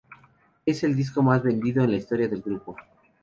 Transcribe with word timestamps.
Es 0.65 0.83
el 0.83 0.95
disco 0.95 1.21
más 1.21 1.43
vendido 1.43 1.83
en 1.83 1.91
la 1.91 1.97
historia 1.97 2.27
del 2.27 2.41
grupo. 2.41 2.75